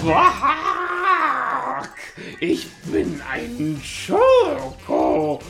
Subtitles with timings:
[0.00, 1.88] Quark!
[2.40, 5.40] Ich bin ein Schokobo!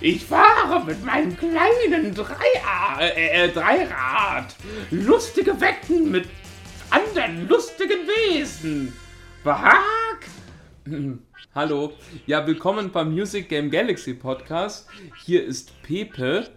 [0.00, 4.56] Ich fahre mit meinem kleinen Dreier äh, äh, Dreirad
[4.90, 6.28] lustige Wetten mit
[6.90, 8.92] anderen lustigen Wesen.
[9.44, 10.26] Quark!
[11.54, 11.92] Hallo,
[12.26, 14.88] ja, willkommen beim Music Game Galaxy Podcast.
[15.24, 16.48] Hier ist Pepe.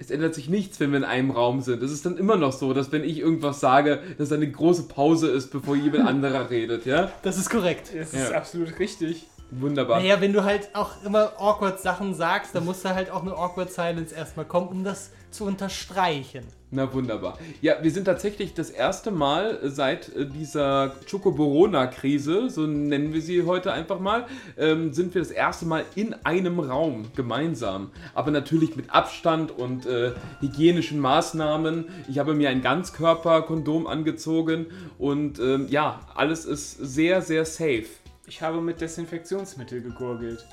[0.00, 1.82] Es ändert sich nichts, wenn wir in einem Raum sind.
[1.82, 5.28] Es ist dann immer noch so, dass wenn ich irgendwas sage, dass eine große Pause
[5.28, 7.10] ist, bevor jemand anderer redet, ja?
[7.22, 7.90] Das ist korrekt.
[7.92, 8.36] Das ist Ja.
[8.36, 9.26] absolut richtig.
[9.50, 9.98] Wunderbar.
[10.00, 13.32] Naja, wenn du halt auch immer awkward Sachen sagst, dann muss da halt auch eine
[13.32, 16.44] awkward Silence erstmal kommen, um das zu unterstreichen.
[16.70, 17.38] Na wunderbar.
[17.62, 23.44] Ja, wir sind tatsächlich das erste Mal seit äh, dieser Chocoborona-Krise, so nennen wir sie
[23.44, 24.26] heute einfach mal,
[24.58, 27.90] ähm, sind wir das erste Mal in einem Raum gemeinsam.
[28.14, 31.86] Aber natürlich mit Abstand und äh, hygienischen Maßnahmen.
[32.06, 34.66] Ich habe mir ein Ganzkörperkondom angezogen
[34.98, 37.86] und ähm, ja, alles ist sehr, sehr safe.
[38.26, 40.44] Ich habe mit Desinfektionsmittel gegurgelt.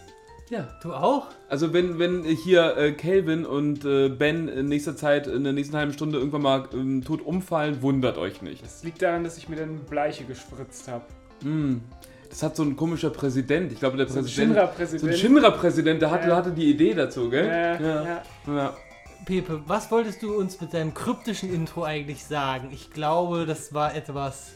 [0.49, 1.27] Ja, Du auch?
[1.49, 5.75] also wenn, wenn hier äh, Calvin und äh, Ben in nächster Zeit, in der nächsten
[5.75, 8.63] halben Stunde irgendwann mal ähm, tot umfallen, wundert euch nicht.
[8.63, 11.03] Das liegt daran, dass ich mir dann Bleiche gespritzt habe.
[11.43, 11.77] Mm,
[12.29, 13.71] Das hat so ein komischer Präsident.
[13.71, 14.49] Ich glaube, der So ein Präsident.
[14.53, 15.11] So Shinra-Präsident.
[15.11, 16.35] ein Shinra-Präsident, der hatte, Ja.
[16.35, 17.47] hatte die Idee dazu, gell?
[17.47, 17.81] Ja.
[17.81, 18.23] ja.
[18.55, 18.73] ja.
[19.25, 22.69] Pepe, was wolltest du uns mit deinem kryptischen Intro eigentlich sagen?
[22.71, 24.51] Ich glaube, das war etwas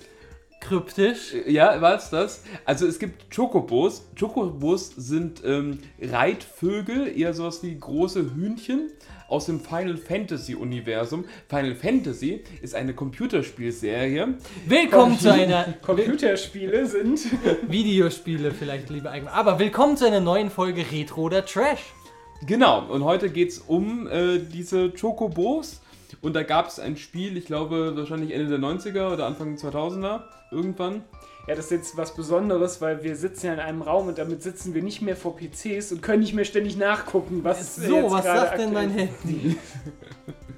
[0.60, 1.34] kryptisch.
[1.48, 2.44] Ja, war es das?
[2.66, 4.04] Also es gibt Chocobos.
[4.18, 8.92] Chocobos sind ähm, Reitvögel, eher sowas wie große Hühnchen
[9.28, 11.26] aus dem Final Fantasy Universum.
[11.48, 14.36] Final Fantasy ist eine Computerspielserie.
[14.66, 17.22] Willkommen zu einer Computerspiele sind.
[17.68, 19.34] Videospiele vielleicht lieber eigentlich.
[19.34, 21.94] Aber willkommen zu einer neuen Folge Retro oder Trash.
[22.46, 25.82] Genau, und heute geht es um äh, diese Chocobos.
[26.22, 30.22] Und da gab es ein Spiel, ich glaube wahrscheinlich Ende der 90er oder Anfang 2000er,
[30.52, 31.04] irgendwann.
[31.48, 34.44] Ja, das ist jetzt was Besonderes, weil wir sitzen ja in einem Raum und damit
[34.44, 38.12] sitzen wir nicht mehr vor PCs und können nicht mehr ständig nachgucken, was So, jetzt
[38.12, 38.90] was sagt denn mein.
[38.92, 39.58] Handy?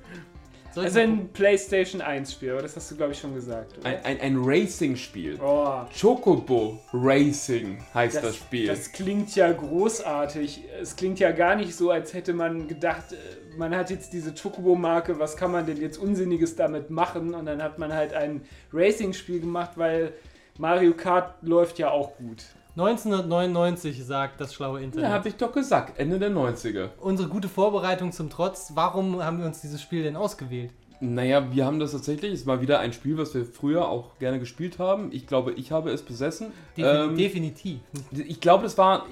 [0.76, 3.88] Also ein PlayStation 1 Spiel, aber das hast du glaube ich schon gesagt, oder?
[3.88, 5.40] Ein, ein, ein Racing-Spiel.
[5.42, 8.68] Oh, Chocobo Racing heißt das, Spiel.
[8.68, 10.64] Das klingt ja großartig.
[10.81, 13.16] Es klingt ja gar nicht so, als hätte man gedacht, äh,
[13.58, 17.34] man hat jetzt diese Chocobo-Marke, was kann man denn jetzt Unsinniges damit machen?
[17.34, 20.14] Und dann hat man halt ein Racing-Spiel gemacht, weil
[20.58, 22.44] Mario Kart läuft ja auch gut.
[22.76, 25.09] 1999 sagt das schlaue Internet.
[25.09, 26.90] ja, habe ich doch gesagt, Ende der 90er.
[27.00, 30.72] Unsere gute Vorbereitung zum Trotz, warum haben wir uns dieses Spiel denn ausgewählt?
[31.04, 34.38] Naja, wir haben das tatsächlich, ist mal wieder ein Spiel, was wir früher auch gerne
[34.40, 35.10] gespielt haben.
[35.12, 36.52] Ich glaube, ich habe es besessen.
[36.78, 37.80] Defin Ähm, definitiv.
[38.12, 39.08] Ich glaube, das war,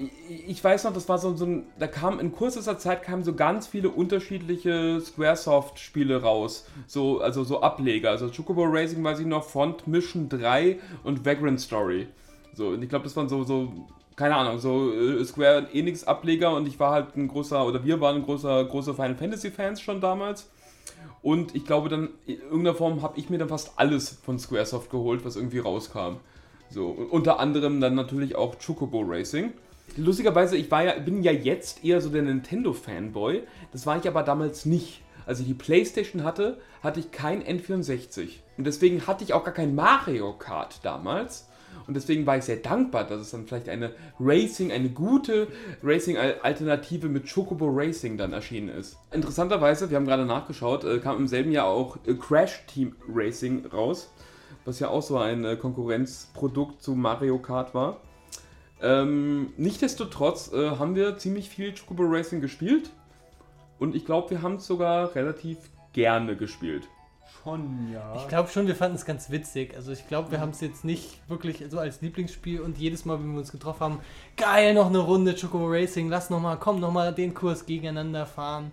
[0.46, 3.34] ich- weiß noch, das war so, so ein, da kam in kürzester Zeit kamen so
[3.34, 6.64] ganz viele unterschiedliche Squaresoft-Spiele raus.
[6.86, 8.10] So, also so Ableger.
[8.10, 12.06] Also Chocobo Racing weiß ich noch, Front Mission 3 und Vagrant Story.
[12.54, 13.72] So, und ich glaube, das waren so, so,
[14.16, 18.00] keine Ahnung, so äh, Square Enix Ableger und ich war halt ein großer, oder wir
[18.00, 20.50] waren ein großer, großer Final Fantasy Fans schon damals.
[21.22, 24.90] Und ich glaube dann, in irgendeiner Form habe ich mir dann fast alles von Squaresoft
[24.90, 26.16] geholt, was irgendwie rauskam.
[26.70, 29.52] So, unter anderem dann natürlich auch Chocobo Racing.
[29.96, 33.42] Lustigerweise, ich war ja, bin ja jetzt eher so der Nintendo-Fanboy.
[33.72, 35.02] Das war ich aber damals nicht.
[35.26, 38.30] Als ich die Playstation hatte, hatte ich kein N64.
[38.56, 41.49] Und deswegen hatte ich auch gar kein Mario Kart damals.
[41.86, 45.48] Und deswegen war ich sehr dankbar, dass es dann vielleicht eine Racing, eine gute
[45.82, 48.96] Racing-Alternative mit Chocobo Racing dann erschienen ist.
[49.12, 53.66] Interessanterweise, wir haben gerade nachgeschaut, äh, kam im selben Jahr auch äh, Crash Team Racing
[53.66, 54.10] raus,
[54.64, 58.00] was ja auch so ein äh, Konkurrenzprodukt zu Mario Kart war.
[58.82, 62.90] Ähm, Nichtsdestotrotz äh, haben wir ziemlich viel Chocobo Racing gespielt
[63.78, 65.58] und ich glaube, wir haben es sogar relativ
[65.92, 66.88] gerne gespielt.
[67.42, 68.14] Schon, ja.
[68.16, 69.74] Ich glaube schon, wir fanden es ganz witzig.
[69.74, 73.18] Also ich glaube, wir haben es jetzt nicht wirklich so als Lieblingsspiel und jedes Mal,
[73.18, 74.00] wenn wir uns getroffen haben,
[74.36, 78.26] geil, noch eine Runde Choco Racing, lass noch mal, komm, noch mal den Kurs gegeneinander
[78.26, 78.72] fahren.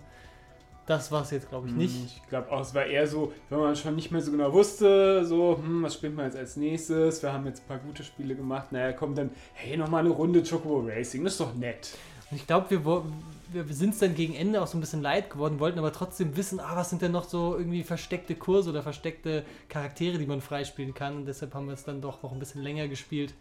[0.88, 2.16] Das war es jetzt, glaube ich, nicht.
[2.16, 5.22] Ich glaube auch, es war eher so, wenn man schon nicht mehr so genau wusste,
[5.24, 7.22] so, hm, was spielt man jetzt als nächstes?
[7.22, 8.72] Wir haben jetzt ein paar gute Spiele gemacht.
[8.72, 11.90] Naja, kommt dann, hey, nochmal eine Runde Chocobo Racing, das ist doch nett.
[12.30, 13.04] Und ich glaube, wir,
[13.52, 16.36] wir sind es dann gegen Ende auch so ein bisschen leid geworden, wollten aber trotzdem
[16.36, 20.40] wissen, ah, was sind denn noch so irgendwie versteckte Kurse oder versteckte Charaktere, die man
[20.42, 21.16] freispielen kann.
[21.16, 23.34] Und deshalb haben wir es dann doch noch ein bisschen länger gespielt,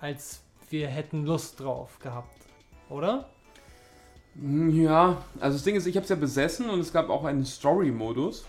[0.00, 2.36] als wir hätten Lust drauf gehabt.
[2.90, 3.26] Oder?
[4.34, 7.24] Hm, Ja, also das Ding ist, ich habe es ja besessen und es gab auch
[7.24, 8.44] einen Story-Modus.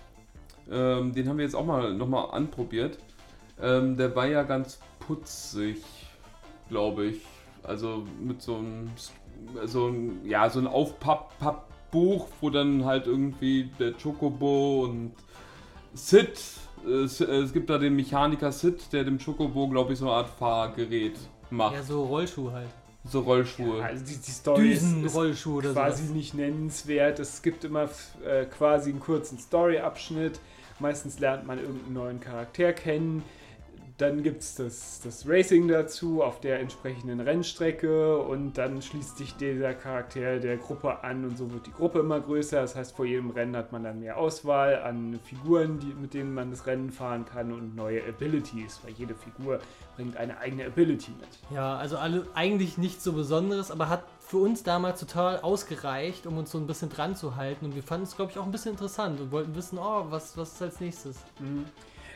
[0.70, 2.98] Ähm, den haben wir jetzt auch mal nochmal anprobiert.
[3.62, 5.84] Ähm, der war ja ganz putzig,
[6.70, 7.22] glaube ich.
[7.64, 8.92] Also mit so einem,
[9.66, 15.14] so ein, ja, so ein Aufpapp-Buch, wo dann halt irgendwie der Chocobo und
[15.94, 16.40] Sid
[16.86, 20.06] äh, es, äh, es gibt da den Mechaniker Sid, der dem Chocobo, glaube ich, so
[20.06, 21.18] eine Art Fahrgerät
[21.50, 21.76] macht.
[21.76, 22.70] Ja, so Rollschuh halt.
[23.06, 23.84] so Rollschuhe.
[23.84, 26.16] Also die, die Story ist, ist oder quasi sowas.
[26.16, 27.20] nicht nennenswert.
[27.20, 27.90] Es gibt immer
[28.26, 30.40] äh, quasi einen kurzen Story-Abschnitt.
[30.80, 33.24] Meistens lernt man irgendeinen neuen Charakter kennen.
[33.98, 39.36] Dann gibt es das, das Racing dazu auf der entsprechenden Rennstrecke und dann schließt sich
[39.38, 42.62] dieser Charakter der Gruppe an und so wird die Gruppe immer größer.
[42.62, 46.36] Das heißt, vor jedem Rennen hat man dann mehr Auswahl an Figuren, die, mit denen
[46.36, 49.60] man das Rennen fahren kann und neue Abilities, weil jede Figur
[49.96, 51.30] bringt eine eigene Ability mit.
[51.50, 56.38] Ja, also alle, eigentlich nichts so Besonderes, aber hat für uns damals total ausgereicht, um
[56.38, 57.66] uns so ein bisschen dran zu halten.
[57.66, 60.38] Und wir fanden es, glaube ich, auch ein bisschen interessant und wollten wissen, oh, was,
[60.38, 61.18] was ist als nächstes?
[61.40, 61.66] Mhm.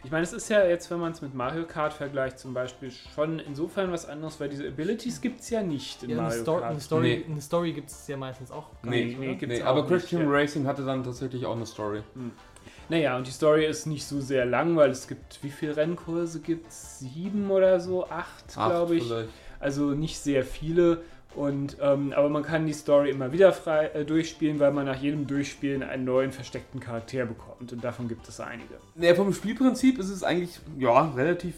[0.03, 2.92] Ich meine, es ist ja jetzt, wenn man es mit Mario Kart vergleicht, zum Beispiel
[3.13, 6.42] schon insofern was anderes, weil diese Abilities gibt es ja nicht in Ja, eine, Mario
[6.42, 6.81] Sto eine Kart.
[6.81, 7.31] Story, Nee.
[7.31, 8.69] eine Story gibt es ja meistens auch.
[8.81, 9.36] gar Nee, nicht, nee, oder?
[9.38, 10.30] gibt's Nee, auch aber nicht, Christian ja.
[10.31, 12.01] Racing hatte dann tatsächlich auch eine Story.
[12.89, 16.42] Naja, und die Story ist nicht so sehr lang, weil es gibt, wie viele Rennkurse
[16.42, 17.00] gibt es?
[17.00, 18.06] Sieben oder so?
[18.09, 19.03] Acht, Acht glaube ich.
[19.03, 19.30] vielleicht.
[19.59, 21.03] Also nicht sehr viele.
[21.35, 25.01] Und, ähm, aber man kann die Story immer wieder frei äh, durchspielen, weil man nach
[25.01, 27.71] jedem Durchspielen einen neuen versteckten Charakter bekommt.
[27.71, 28.75] Und davon gibt es einige.
[28.95, 31.55] Ja, vom Spielprinzip ist es eigentlich ja relativ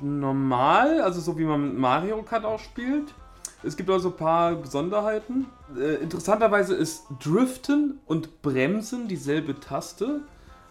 [0.00, 3.14] normal, also so wie man mit Mario Kart auch spielt.
[3.62, 5.46] Es gibt also ein paar Besonderheiten.
[5.78, 10.20] Äh, interessanterweise ist Driften und Bremsen dieselbe Taste.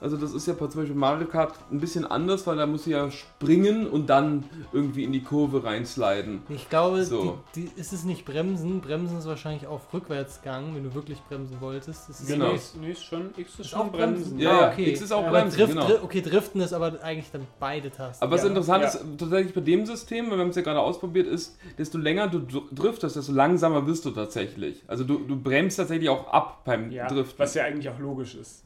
[0.01, 2.87] Also das ist ja bei zum Beispiel Mario Kart ein bisschen anders, weil da muss
[2.87, 6.41] ich ja springen und dann irgendwie in die Kurve reinsliden.
[6.49, 7.39] Ich glaube, So.
[7.55, 8.79] die, die, ist es nicht Bremsen.
[8.79, 12.07] Bremsen ist wahrscheinlich auf Rückwärtsgang, wenn du wirklich bremsen wolltest.
[12.09, 12.49] Das ist Genau.
[12.49, 14.39] Nee, ist, nee, ist schon, X ist Ist schon auch Bremsen?
[14.39, 14.89] Ja, Ah, ja, okay.
[14.91, 16.03] X ist auch aber Bremsen, Drift, genau.
[16.03, 18.23] Okay, Driften ist aber eigentlich dann beide Tasten.
[18.23, 18.89] Aber was Ja, interessant ja.
[18.89, 22.27] ist, tatsächlich bei dem System, weil wir haben es ja gerade ausprobiert, ist, desto länger
[22.29, 24.81] du dr- driftest, desto langsamer wirst du tatsächlich.
[24.87, 27.37] Also du, du bremst tatsächlich auch ab beim Ja, Driften.
[27.39, 28.63] was ja eigentlich auch logisch ist.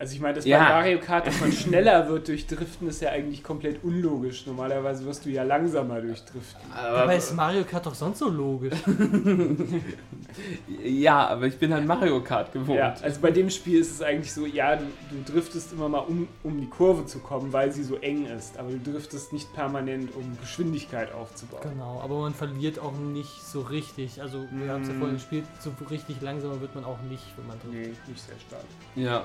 [0.00, 0.60] Also ich meine, dass Ja.
[0.60, 4.46] bei Mario Kart, dass man schneller wird durch Driften, ist ja eigentlich komplett unlogisch.
[4.46, 6.58] Normalerweise wirst du ja langsamer durch Driften.
[6.74, 8.72] Dabei ist Mario Kart doch sonst so logisch.
[10.84, 12.78] Ja, aber ich bin halt Mario Kart gewohnt.
[12.78, 15.98] Ja, also bei dem Spiel ist es eigentlich so, ja, du, du driftest immer mal
[15.98, 18.56] um, um die Kurve zu kommen, weil sie so eng ist.
[18.56, 21.62] Aber du driftest nicht permanent, um Geschwindigkeit aufzubauen.
[21.62, 24.22] Genau, aber man verliert auch nicht so richtig.
[24.22, 24.98] Also, wir haben es ja Mm.
[24.98, 27.74] vorhin gespielt, so richtig langsamer wird man auch nicht, wenn man drückt.
[27.74, 28.64] Nee, nicht sehr stark.
[28.94, 29.24] Ja,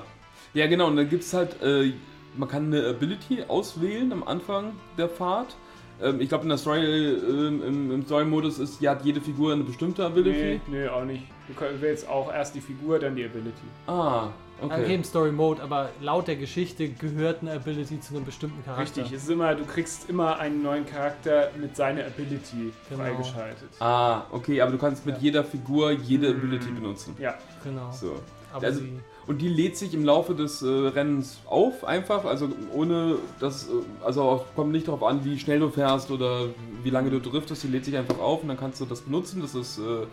[0.56, 0.86] ja genau.
[0.88, 1.92] Und dann gibt es halt, äh,
[2.36, 5.56] man kann eine Ability auswählen am Anfang der Fahrt.
[6.02, 9.52] Ähm, ich glaube, in der Story, ähm, im, im Story-Modus ist, ja, hat jede Figur
[9.54, 10.60] eine bestimmte Ability.
[10.68, 11.24] Nee, nee, auch nicht.
[11.48, 13.66] Du wählst auch erst die Figur, dann die Ability.
[13.86, 14.84] Ah, Okay.
[14.84, 14.94] okay.
[14.94, 18.84] im Story Mode, aber laut der Geschichte gehört eine Ability zu einem bestimmten Charakter.
[19.02, 23.02] Richtig, es ist immer, du kriegst immer einen neuen Charakter mit seiner Ability Genau.
[23.02, 23.68] freigeschaltet.
[23.80, 25.22] Ah, okay, aber du kannst mit Ja.
[25.22, 26.36] jeder Figur jede Mm.
[26.38, 27.14] Ability benutzen.
[27.18, 27.92] Ja, Genau.
[27.92, 28.14] So.
[28.50, 28.92] Aber Also- sie,
[29.26, 33.72] Und die lädt sich im Laufe des äh, Rennens auf, einfach, also ohne das, äh,
[34.04, 36.46] also kommt nicht darauf an, wie schnell du fährst oder
[36.84, 39.40] wie lange du driftest, die lädt sich einfach auf und dann kannst du das benutzen.
[39.42, 40.06] Das ist, äh,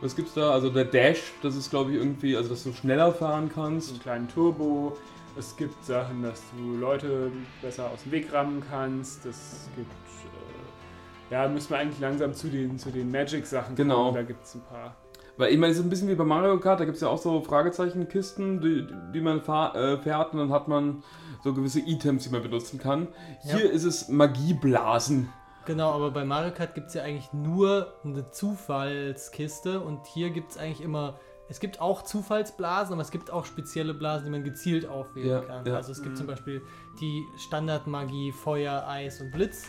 [0.00, 0.50] was gibt's da?
[0.50, 3.90] Also der Dash, das ist glaube ich irgendwie, also dass du schneller fahren kannst.
[3.90, 4.96] einen kleinen Turbo.
[5.38, 7.30] Es gibt Sachen, dass du Leute
[7.62, 9.26] besser aus dem Weg rammen kannst.
[9.26, 9.90] Es gibt.
[9.90, 14.04] Äh, ja, müssen wir eigentlich langsam zu den, zu den Magic-Sachen Genau.
[14.06, 14.14] kommen.
[14.14, 14.96] Da gibt es ein paar.
[15.38, 17.08] Weil ich meine, es ist ein bisschen wie bei Mario Kart, da gibt es ja
[17.08, 21.02] auch so Fragezeichenkisten, die, die man fahr, äh, fährt und dann hat man
[21.44, 23.08] so gewisse Items, die man benutzen kann.
[23.44, 23.56] Ja.
[23.56, 25.28] Hier ist es Magieblasen.
[25.66, 30.52] genau, aber bei Mario Kart gibt es ja eigentlich nur eine Zufallskiste und hier gibt
[30.52, 31.18] es eigentlich immer.
[31.48, 35.40] Es gibt auch Zufallsblasen, aber es gibt auch spezielle Blasen, die man gezielt aufwählen Ja,
[35.42, 35.64] kann.
[35.66, 35.76] ja.
[35.76, 36.18] Also es gibt Mhm.
[36.18, 36.62] zum Beispiel
[37.00, 39.64] die Standardmagie Feuer, Eis und Blitz.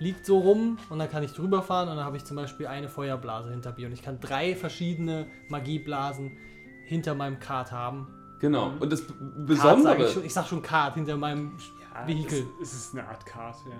[0.00, 2.66] Liegt so rum und dann kann ich drüber fahren und dann habe ich zum Beispiel
[2.66, 6.36] eine Feuerblase hinter mir und ich kann drei verschiedene Magieblasen
[6.86, 8.08] hinter meinem Kart haben.
[8.40, 8.70] Genau.
[8.70, 8.78] Mhm.
[8.78, 10.06] Und das B- Kart sag Besondere.
[10.06, 11.52] ich, schon, ich sag schon Kart hinter meinem
[11.94, 12.46] Ja, Vehikel.
[12.62, 13.68] Es, es ist eine Art Karte.
[13.68, 13.76] Ja.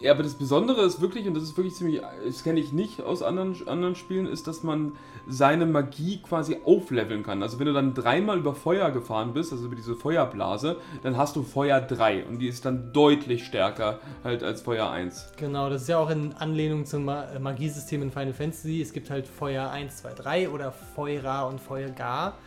[0.00, 3.02] Ja, aber das Besondere ist wirklich, und das ist wirklich ziemlich, das kenne ich nicht
[3.02, 4.92] aus anderen, anderen Spielen, ist, dass man
[5.28, 7.42] seine Magie quasi aufleveln kann.
[7.42, 11.36] Also wenn du dann dreimal über Feuer gefahren bist, also über diese Feuerblase, dann hast
[11.36, 15.32] du Feuer 3 und die ist dann deutlich stärker halt als Feuer 1.
[15.36, 18.80] Genau, das ist ja auch in Anlehnung zum äh, Magiesystem in Final Fantasy.
[18.80, 22.38] Es gibt halt Feuer 1, 2, 3 oder Feuera und Feuergar.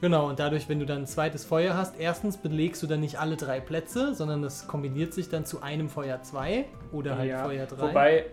[0.00, 3.18] Genau, und dadurch, wenn du dann ein zweites Feuer hast, erstens belegst du dann nicht
[3.18, 7.44] alle drei Plätze, sondern das kombiniert sich dann zu einem Feuer 2 oder halt Ja,
[7.44, 7.88] Feuer 3.
[7.88, 8.26] Wobei,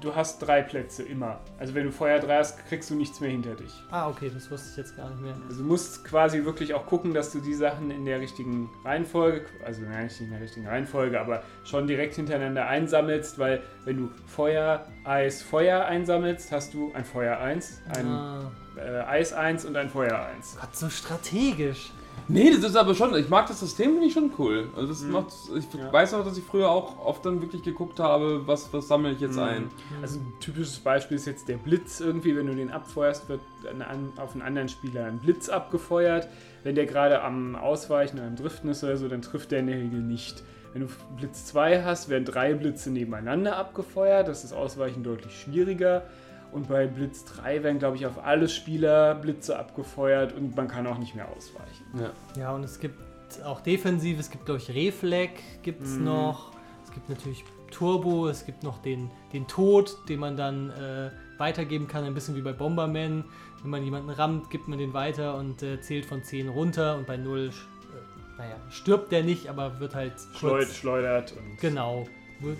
[0.00, 1.40] du hast drei Plätze immer.
[1.58, 3.72] Also wenn du Feuer 3 hast, kriegst du nichts mehr hinter dich.
[3.90, 5.34] Ah, okay, das wusste ich jetzt gar nicht mehr.
[5.48, 9.46] Also du musst quasi wirklich auch gucken, dass du die Sachen in der richtigen Reihenfolge,
[9.64, 14.10] also nein, nicht in der richtigen Reihenfolge, aber schon direkt hintereinander einsammelst, weil wenn du
[14.26, 19.76] Feuer, Eis, Feuer einsammelst, hast du ein Feuer 1, ein Ah, äh, Eis 1 und
[19.76, 20.58] ein Feuer 1.
[20.60, 21.90] Gott, so strategisch.
[22.26, 24.68] Nee, das ist aber schon, ich mag das System, finde ich schon cool.
[24.76, 25.92] Also das macht, ich Ja.
[25.92, 29.20] weiß noch, dass ich früher auch oft dann wirklich geguckt habe, was, was sammle ich
[29.20, 29.70] jetzt ein.
[30.02, 34.12] Also ein typisches Beispiel ist jetzt der Blitz irgendwie, wenn du den abfeuerst, wird an,
[34.16, 36.28] auf einen anderen Spieler ein Blitz abgefeuert.
[36.64, 39.68] Wenn der gerade am Ausweichen oder am Driften ist oder so, dann trifft der in
[39.68, 40.42] der Regel nicht.
[40.72, 44.28] Wenn du Blitz 2 hast, werden drei Blitze nebeneinander abgefeuert.
[44.28, 46.02] Das ist Ausweichen deutlich schwieriger.
[46.52, 50.86] Und bei Blitz 3 werden, glaube ich, auf alle Spieler Blitze abgefeuert und man kann
[50.86, 51.84] auch nicht mehr ausweichen.
[52.00, 52.10] Ja.
[52.40, 52.98] Ja, und es gibt
[53.44, 56.04] auch defensiv, es gibt, glaube ich, Reflex gibt es Mhm.
[56.04, 56.52] noch.
[56.84, 61.86] Es gibt natürlich Turbo, es gibt noch den, den Tod, den man dann äh, weitergeben
[61.86, 63.24] kann, ein bisschen wie bei Bomberman.
[63.62, 67.06] Wenn man jemanden rammt, gibt man den weiter und äh, zählt von 10 runter und
[67.06, 71.58] bei 0, äh, naja, stirbt der nicht, aber wird halt Schleud, kurz, schleudert und.
[71.60, 72.06] genau,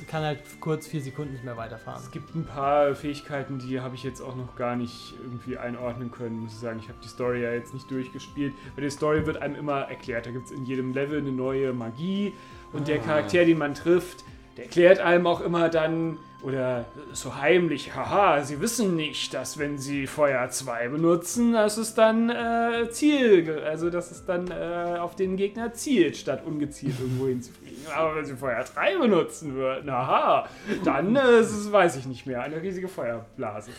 [0.09, 2.01] kann halt kurz 4 Sekunden nicht mehr weiterfahren.
[2.03, 6.11] Es gibt ein paar Fähigkeiten, die habe ich jetzt auch noch gar nicht irgendwie einordnen
[6.11, 6.79] können, muss ich sagen.
[6.81, 8.55] Ich habe die Story ja jetzt nicht durchgespielt.
[8.75, 11.73] Bei der Story wird einem immer erklärt, da gibt es in jedem Level eine neue
[11.73, 12.33] Magie
[12.73, 13.05] und der Ah.
[13.05, 14.25] Charakter, den man trifft,
[14.59, 19.79] der erklärt einem auch immer dann, oder so heimlich, haha, sie wissen nicht, dass wenn
[19.79, 25.15] sie Feuer 2 benutzen, dass es dann äh, Ziel, also dass es dann äh, auf
[25.15, 27.79] den Gegner zielt, statt ungezielt irgendwo hinzufliegen.
[27.95, 30.49] Aber wenn sie Feuer 3 benutzen würden, haha,
[30.85, 33.71] dann äh, ist es, weiß ich nicht mehr, eine riesige Feuerblase.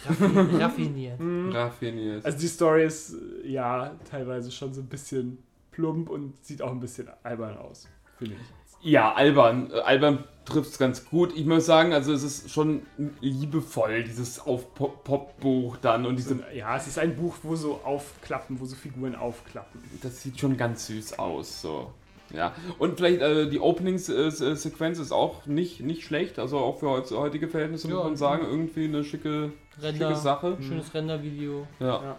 [0.59, 1.19] Raffiniert.
[1.19, 2.25] Raffiniert.
[2.25, 5.39] Also die Story ist ja teilweise schon so ein bisschen
[5.71, 8.58] plump und sieht auch ein bisschen albern aus, finde ich.
[8.81, 9.71] Ja, albern.
[9.71, 11.33] Äh, Albern trifft es ganz gut.
[11.35, 12.81] Ich muss sagen, also es ist schon
[13.21, 18.65] liebevoll, dieses Aufpop-Buch dann und diese, Ja, es ist ein Buch, wo so aufklappen, wo
[18.65, 19.81] so Figuren aufklappen.
[20.01, 21.91] das sieht schon ganz süß aus, so.
[22.31, 27.09] Ja, und vielleicht äh, die Openingssequenz ist auch nicht, nicht schlecht, also auch für heut-
[27.11, 28.03] heutige Verhältnisse muss Ja.
[28.03, 30.57] man sagen, irgendwie eine schicke, Render, schicke Sache.
[30.61, 31.67] schönes Rendervideo.
[31.79, 31.85] Ja.
[31.87, 32.11] Ja.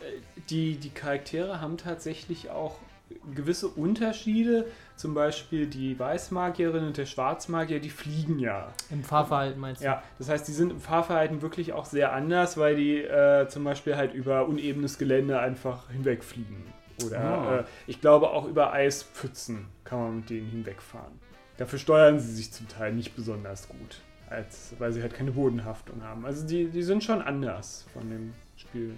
[0.00, 2.76] Äh, Die, die Charaktere haben tatsächlich auch
[3.34, 4.66] gewisse Unterschiede.
[4.96, 8.68] Zum Beispiel die Weißmagierin und der Schwarzmagier, die fliegen ja.
[8.90, 9.86] Im Fahrverhalten meinst du?
[9.86, 13.64] Ja, das heißt, die sind im Fahrverhalten wirklich auch sehr anders, weil die äh, zum
[13.64, 16.62] Beispiel halt über unebenes Gelände einfach hinwegfliegen.
[17.04, 17.58] Oder Ah.
[17.58, 21.12] äh, ich glaube auch über Eispfützen kann man mit denen hinwegfahren.
[21.56, 26.02] Dafür steuern sie sich zum Teil nicht besonders gut, als, weil sie halt keine Bodenhaftung
[26.04, 26.24] haben.
[26.24, 28.94] Also die, die sind schon anders von dem Spiel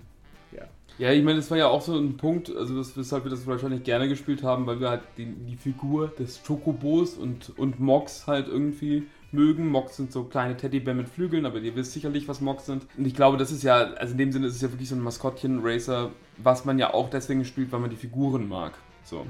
[0.57, 0.69] her.
[0.99, 3.47] Ja, ich meine, das war ja auch so ein Punkt, also das, weshalb wir das
[3.47, 8.27] wahrscheinlich gerne gespielt haben, weil wir halt die, die Figur des Chocobos und, und Mox
[8.27, 9.69] halt irgendwie mögen.
[9.69, 12.87] Mox sind so kleine Teddybär mit Flügeln, aber ihr wisst sicherlich, was Mox sind.
[12.97, 14.95] Und ich glaube, das ist ja, also in dem Sinne ist es ja wirklich so
[14.95, 18.73] ein Maskottchen-Racer, was man ja auch deswegen spielt, weil man die Figuren mag.
[19.05, 19.27] So.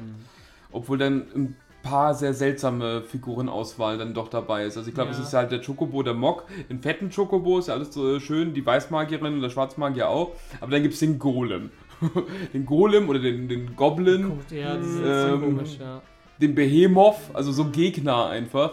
[0.71, 1.57] Obwohl dann ein
[1.89, 4.77] paar sehr seltsame Figurenauswahl dann doch dabei ist.
[4.77, 5.19] Also ich glaube, Ja.
[5.19, 6.45] es ist halt der Chocobo, der Mock.
[6.69, 10.33] Den fetten Chocobo ist ja alles so schön, die Weißmagierin und der Schwarzmagier auch.
[10.61, 11.71] Aber dann gibt es den Golem.
[12.53, 16.03] den Golem oder den, den Goblin, ja, das ist Ähm, komisch, ja.
[16.41, 18.73] den Behemoth, also so Gegner einfach.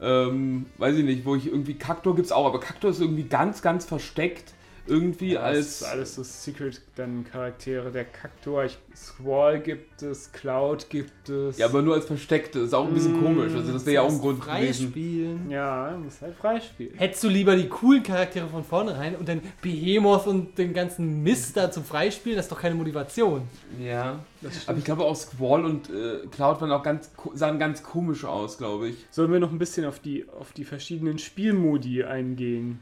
[0.00, 3.60] Ähm, weiß ich nicht, wo ich irgendwie Kaktor gibt's auch, aber Kaktor ist irgendwie ganz,
[3.62, 4.52] ganz versteckt.
[4.86, 5.66] Irgendwie Das als.
[5.66, 7.90] ist alles so Secret dann Charaktere.
[7.90, 11.58] Der Kaktor, ich, Squall gibt es, Cloud gibt es.
[11.58, 12.60] Ja, aber nur als versteckte.
[12.60, 13.52] Ist auch ein bisschen Mm, komisch.
[13.54, 14.90] Also das wäre ja auch ein Grund gewesen.
[14.90, 15.50] spielen.
[15.50, 16.96] ja, muss halt freispielen.
[16.96, 21.56] Hättest du lieber die coolen Charaktere von vornherein und dann Behemoth und den ganzen Mist
[21.56, 22.36] da zum Freispielen?
[22.36, 23.42] Das ist doch keine Motivation.
[23.80, 24.20] Ja.
[24.66, 28.24] Aber ich glaube auch Squall und äh, Cloud waren auch ganz, ko- sahen ganz komisch
[28.24, 28.96] aus, glaube ich.
[29.10, 32.78] Sollen wir noch ein bisschen auf die, auf die verschiedenen Spielmodi eingehen?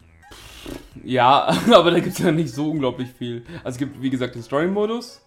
[1.02, 3.44] Ja, aber da gibt es ja nicht so unglaublich viel.
[3.62, 5.20] Also es gibt, wie gesagt, den Story-Modus.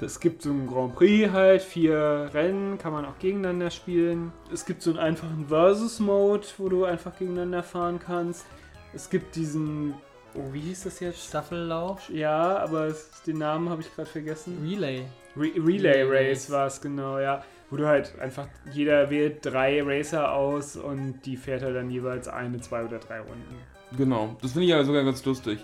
[0.00, 4.32] Es gibt so einen Grand Prix halt, vier Rennen, kann man auch gegeneinander spielen.
[4.52, 8.44] Es gibt so einen einfachen Versus-Mode, wo du einfach gegeneinander fahren kannst.
[8.92, 9.94] Es gibt diesen,
[10.34, 11.24] oh, wie hieß das jetzt?
[11.24, 14.58] Staffellauf, Ja, aber es, den Namen habe ich gerade vergessen.
[14.68, 15.04] Relay.
[15.36, 16.50] Re Relay Relay Race Race.
[16.50, 17.44] war es genau, ja.
[17.70, 22.26] Wo du halt einfach, jeder wählt drei Racer aus und die fährt halt dann jeweils
[22.26, 23.56] eine, zwei oder drei Runden.
[23.96, 25.58] Genau, das finde ich ja sogar ganz lustig.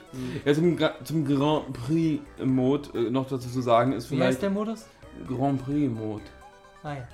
[0.44, 4.42] Ja, zum, Gra zum Grand Prix-Mode äh, noch dazu zu sagen ist Wie heißt vielleicht
[4.42, 4.86] der Modus?
[5.26, 6.24] Grand Prix-Mode.
[6.82, 7.08] Ah ja.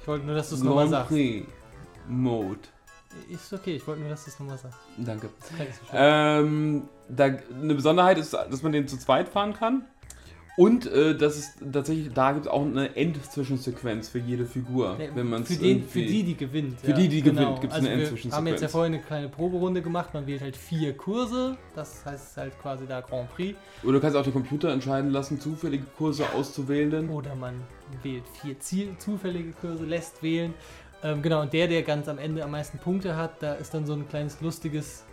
[0.00, 1.08] Ich wollte nur, dass du es nochmal Grand sagst.
[1.08, 2.60] Prix-Mode.
[3.30, 4.78] Ist okay, ich wollte nur, dass du es nochmal sagst.
[4.98, 5.30] Danke.
[5.92, 9.84] Ähm, da, eine Besonderheit ist, dass man den zu zweit fahren kann.
[10.56, 14.96] Und äh, das ist tatsächlich, da gibt es auch eine Endzwischensequenz für jede Figur.
[14.96, 16.80] Nee, wenn man's für, den, für die, die gewinnt.
[16.80, 18.34] Für die, die gewinnt, gibt's also eine Wir Endzwischensequenz.
[18.34, 20.14] haben jetzt ja vorhin eine kleine Proberunde gemacht.
[20.14, 21.58] Man wählt halt vier Kurse.
[21.74, 23.58] Das heißt es ist halt quasi da Grand Prix.
[23.82, 27.10] Oder du kannst auch den Computer entscheiden lassen, zufällige Kurse auszuwählen.
[27.10, 27.60] Oder man
[28.02, 30.54] wählt vier Ziel zufällige Kurse, lässt wählen.
[31.02, 33.84] Ähm, genau, und der, der ganz am Ende am meisten Punkte hat, da ist dann
[33.84, 35.04] so ein kleines lustiges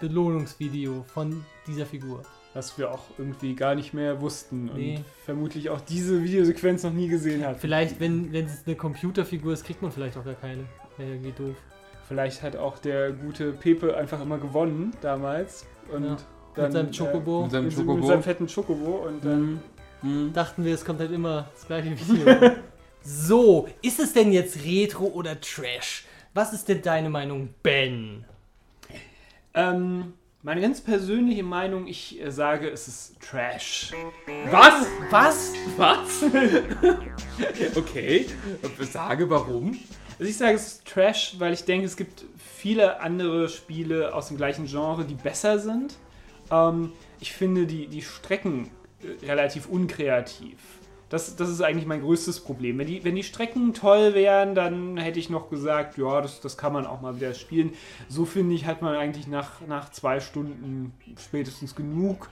[0.00, 2.22] Belohnungsvideo von dieser Figur.
[2.54, 4.96] Was wir auch irgendwie gar nicht mehr wussten Nee.
[4.96, 7.58] und vermutlich auch diese Videosequenz noch nie gesehen hat.
[7.58, 10.64] Vielleicht, wenn, wenn es eine Computerfigur ist, kriegt man vielleicht auch gar keine.
[10.98, 11.56] Wäre irgendwie doof.
[12.06, 15.64] Vielleicht hat auch der gute Pepe einfach immer gewonnen damals.
[15.90, 16.16] Und Ja.
[16.54, 17.42] dann, Mit seinem Chocobo.
[17.44, 17.94] Mit seinem Äh, mit, Chocobo.
[17.96, 18.90] mit seinem fetten Chocobo.
[19.06, 19.60] Und dann
[20.02, 20.32] Hm.
[20.34, 22.26] Dachten wir, es kommt halt immer das gleiche Video.
[23.02, 26.04] so, ist es denn jetzt Retro oder Trash?
[26.34, 28.24] Was ist denn deine Meinung, Ben?
[29.54, 33.92] Ähm, meine ganz persönliche Meinung, ich äh, sage, es ist Trash.
[34.50, 34.86] Was?
[35.10, 35.52] Was?
[35.76, 36.24] Was?
[37.76, 38.26] okay.
[38.80, 39.78] Sage warum?
[40.18, 44.28] Also ich sage, es ist Trash, weil ich denke, es gibt viele andere Spiele aus
[44.28, 45.94] dem gleichen Genre, die besser sind.
[46.50, 48.68] Ähm, ich finde die, die Strecken
[49.00, 50.58] äh, relativ unkreativ.
[51.12, 52.78] Das, das ist eigentlich mein größtes Problem.
[52.78, 56.56] Wenn die, wenn die Strecken toll wären, dann hätte ich noch gesagt, ja, das, das
[56.56, 57.74] kann man auch mal wieder spielen.
[58.08, 62.30] So finde ich, hat man eigentlich nach, nach zwei Stunden spätestens genug.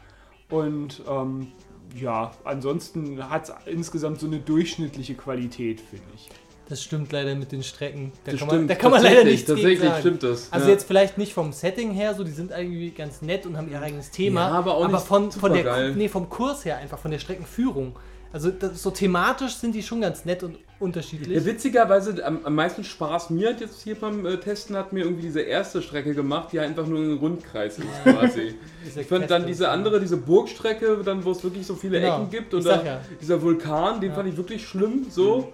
[0.48, 1.48] Und ähm,
[1.94, 6.30] ja, ansonsten hat es insgesamt so eine durchschnittliche Qualität, finde ich.
[6.70, 8.12] Das stimmt leider mit den Strecken.
[8.24, 10.00] Da Das kann man, da kann man leider tatsächlich, nichts gegen Tatsächlich sagen.
[10.00, 10.52] stimmt das.
[10.54, 10.72] Also ja.
[10.72, 13.82] jetzt vielleicht nicht vom Setting her, so die sind irgendwie ganz nett und haben ihr
[13.82, 15.94] eigenes Thema, Ja, aber auch nicht von, von der supergeil.
[15.96, 17.94] nee, vom Kurs her einfach von der Streckenführung.
[18.32, 21.36] Also das, so thematisch sind die schon ganz nett und unterschiedlich.
[21.36, 25.00] Ja, witzigerweise, am, am meisten Spaß mir hat jetzt hier beim äh, Testen hat mir
[25.04, 28.54] irgendwie diese erste Strecke gemacht, die einfach nur ein Rundkreis ist quasi.
[28.86, 32.16] Diese Ich fand dann diese andere, diese Burgstrecke, dann wo es wirklich so viele Genau,
[32.18, 33.00] Ecken gibt und dann ja.
[33.20, 34.16] dieser Vulkan, den Ja.
[34.16, 35.52] fand ich wirklich schlimm, so.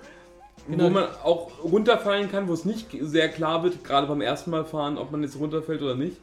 [0.68, 0.84] Genau.
[0.84, 4.64] Wo man auch runterfallen kann, wo es nicht sehr klar wird, gerade beim ersten Mal
[4.64, 6.16] fahren, ob man jetzt runterfällt oder nicht.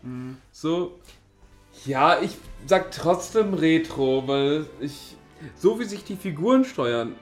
[0.52, 1.00] So.
[1.86, 2.32] Ja, ich
[2.68, 5.16] sag trotzdem Retro, weil ich.
[5.56, 7.16] So wie sich die Figuren steuern,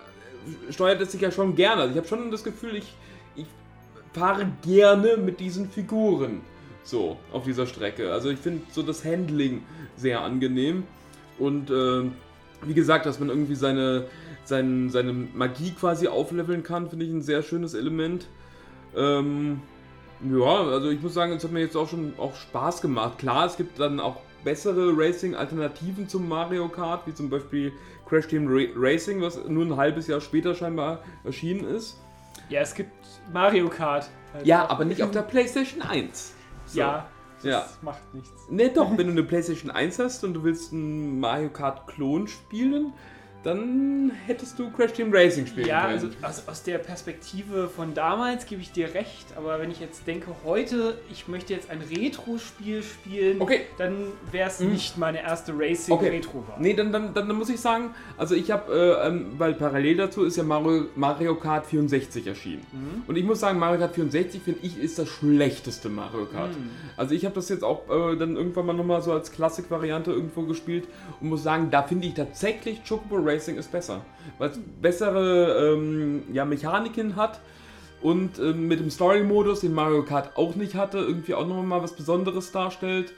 [0.70, 1.82] äh, steuert es sich ja schon gerne.
[1.82, 2.94] Also ich habe schon das Gefühl, ich,
[3.36, 3.48] ich
[4.14, 6.42] fahre gerne mit diesen Figuren.
[6.84, 8.12] So, auf dieser Strecke.
[8.12, 9.64] Also ich finde so das Handling
[9.96, 10.84] sehr angenehm.
[11.38, 12.14] Und ähm,
[12.64, 14.08] wie gesagt, dass man irgendwie seine,
[14.44, 18.28] sein, seine Magie quasi aufleveln kann, finde ich ein sehr schönes Element.
[18.96, 19.62] Ähm,
[20.24, 23.18] ja, also ich muss sagen, es hat mir jetzt auch schon auch Spaß gemacht.
[23.18, 27.72] Klar, es gibt dann auch bessere Racing-Alternativen zum Mario Kart, wie zum Beispiel
[28.12, 31.98] Crash Team Ra Racing, was nur ein halbes Jahr später scheinbar erschienen ist.
[32.50, 32.92] Ja, es gibt
[33.32, 34.10] Mario Kart.
[34.34, 36.34] halt Ja, aber nicht auf der PlayStation 1.
[36.66, 36.80] So.
[36.82, 37.08] Ja,
[37.42, 37.66] das Ja.
[37.82, 38.30] macht nichts.
[38.50, 42.28] Ne, doch, wenn du eine PlayStation 1 hast und du willst einen Mario Kart Klon
[42.28, 42.92] spielen,
[43.44, 45.94] dann hättest du Crash Team Racing spielen Ja, können.
[45.94, 50.06] also aus, aus der Perspektive von damals gebe ich dir recht, aber wenn ich jetzt
[50.06, 53.62] denke, heute, ich möchte jetzt ein Retro-Spiel spielen, Okay.
[53.80, 53.96] dann
[54.32, 54.72] wäre es Mhm.
[54.74, 55.70] nicht meine erste Okay.
[55.70, 56.58] Racing-Retro-Wahl.
[56.60, 59.98] Nee, dann, dann, dann, dann muss ich sagen, also ich habe, äh, ähm, weil parallel
[59.98, 62.66] dazu ist ja Mario, Mario Kart 64 erschienen.
[62.72, 63.04] Mhm.
[63.08, 66.52] Und ich muss sagen, Mario Kart 64 finde ich ist das schlechteste Mario Kart.
[66.52, 66.70] Mhm.
[66.96, 70.44] Also ich habe das jetzt auch äh, dann irgendwann mal nochmal so als Klassik-Variante irgendwo
[70.44, 70.88] gespielt
[71.20, 74.02] und muss sagen, da finde ich tatsächlich Chocobo Racing ist besser.
[74.38, 77.40] Weil es bessere ähm, ja, Mechaniken hat
[78.02, 81.94] und ähm, mit dem Story-Modus, den Mario Kart auch nicht hatte, irgendwie auch nochmal was
[81.94, 83.14] Besonderes darstellt.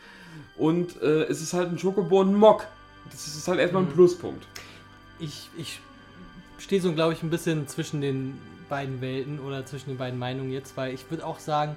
[0.58, 2.66] Und äh, es ist halt ein Chocobo und ein Mock.
[3.12, 3.94] Das ist halt erstmal ein Mhm.
[3.94, 4.46] Pluspunkt.
[5.20, 5.80] ich, ich
[6.58, 10.52] stehe so, glaube ich, ein bisschen zwischen den beiden Welten oder zwischen den beiden Meinungen
[10.52, 11.76] jetzt, weil ich würde auch sagen,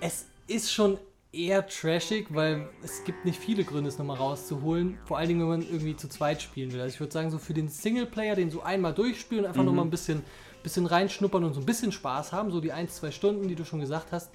[0.00, 0.98] es ist schon
[1.36, 4.98] eher trashig, weil es gibt nicht viele Gründe, es nochmal rauszuholen.
[5.04, 6.80] Vor allen Dingen, wenn man irgendwie zu zweit spielen will.
[6.80, 9.66] Also ich würde sagen, so für den Singleplayer, den so einmal durchspielen und einfach Mhm.
[9.68, 10.22] nochmal ein bisschen,
[10.62, 13.64] bisschen reinschnuppern und so ein bisschen Spaß haben, so die ein, zwei Stunden, die du
[13.64, 14.30] schon gesagt hast.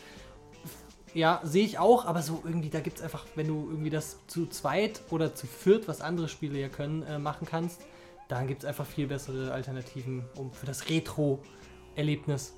[1.13, 4.17] Ja, sehe ich auch, aber so irgendwie, da gibt es einfach, wenn du irgendwie das
[4.27, 7.81] zu zweit oder zu viert, was andere Spiele ja können, äh, machen kannst,
[8.29, 12.53] dann gibt es einfach viel bessere Alternativen um für das Retro-Erlebnis.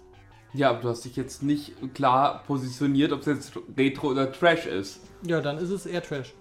[0.53, 4.67] Ja, aber du hast dich jetzt nicht klar positioniert, ob es jetzt Retro oder Trash
[4.67, 4.99] ist.
[5.25, 6.33] Ja, dann ist es eher Trash.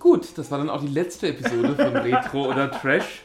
[0.00, 3.22] Gut, das war dann auch die letzte Episode von Retro oder Trash.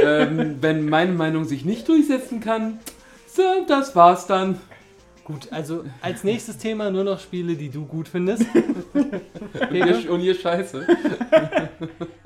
[0.00, 2.78] Ähm, wenn meine Meinung sich nicht durchsetzen kann,
[3.26, 4.60] so, das war's dann.
[5.24, 8.44] Gut, also als nächstes Thema nur noch Spiele, die du gut findest.
[8.94, 10.86] Und ihr, und ihr Scheiße.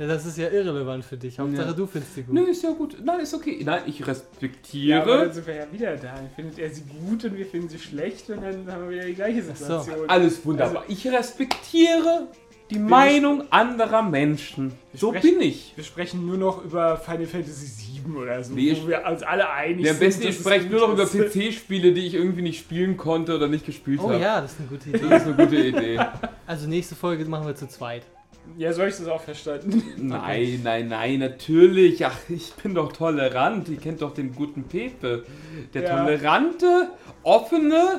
[0.00, 1.38] Ja, das ist ja irrelevant für dich.
[1.38, 1.72] Hauptsache Ja.
[1.72, 2.34] du findest sie gut.
[2.34, 2.96] Nö, ist ja gut.
[3.04, 3.60] Nein, ist okay.
[3.64, 5.04] Nein, ich Ja, aber respektiere.
[5.18, 6.14] dann sind wir ja wieder da.
[6.14, 9.04] Dann findet er sie gut und wir finden sie schlecht und dann haben wir wieder
[9.04, 9.52] die gleiche so.
[9.52, 10.08] Situation.
[10.08, 10.84] Alles wunderbar.
[10.88, 12.28] ich respektiere
[12.70, 14.72] die Meinung anderer Menschen.
[14.94, 15.72] So sprechen- bin ich.
[15.76, 17.66] Wir sprechen nur noch über Final Fantasy
[18.06, 20.06] VII oder so, Nee, wo wir uns alle einig Ja, am sind.
[20.06, 21.04] besten, ich spreche nur noch über.
[21.06, 24.20] PC-Spiele, die ich irgendwie nicht spielen konnte oder nicht gespielt Oh habe.
[24.20, 25.08] ja, das ist eine gute Idee.
[25.10, 26.00] Das ist eine gute Idee.
[26.46, 28.02] Also nächste Folge machen wir zu zweit.
[28.56, 29.82] Ja, so habe ich das auch verstanden.
[29.96, 32.04] Nein, nein, nein, natürlich.
[32.04, 33.68] Ach, ich bin doch tolerant.
[33.68, 35.24] Ihr kennt doch den guten Pepe.
[35.72, 36.04] Der Ja.
[36.04, 36.90] tolerante,
[37.22, 37.98] offene,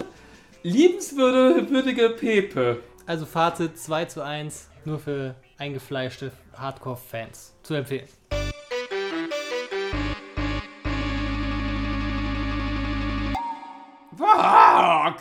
[0.64, 2.80] liebenswürdige Pepe.
[3.06, 8.08] Also Fazit 2 zu 1, nur für eingefleischte Hardcore-Fans zu empfehlen.
[14.18, 15.18] Fuck!